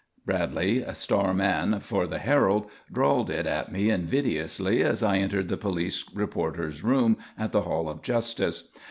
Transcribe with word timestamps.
Bradley, 0.25 0.83
star 0.95 1.31
man 1.31 1.79
for 1.79 2.07
the 2.07 2.17
Herald, 2.17 2.65
drawled 2.91 3.29
it 3.29 3.45
at 3.45 3.71
me 3.71 3.91
invidiously 3.91 4.81
as 4.81 5.03
I 5.03 5.17
entered 5.17 5.47
the 5.47 5.57
police 5.57 6.05
reporters' 6.15 6.83
room 6.83 7.17
at 7.37 7.51
the 7.51 7.61
Hall 7.61 7.87
of 7.87 8.01
Justice. 8.01 8.71